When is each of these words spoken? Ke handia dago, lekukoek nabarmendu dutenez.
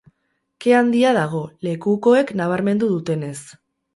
Ke 0.63 0.71
handia 0.77 1.11
dago, 1.17 1.41
lekukoek 1.67 2.33
nabarmendu 2.41 2.91
dutenez. 2.97 3.37